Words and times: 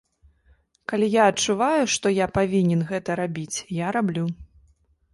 Калі 0.93 1.09
я 1.17 1.27
адчуваю, 1.33 1.83
што 1.97 2.13
я 2.15 2.27
павінен 2.41 2.81
гэта 2.91 3.21
рабіць, 3.23 3.57
я 3.85 3.97
раблю. 4.01 4.25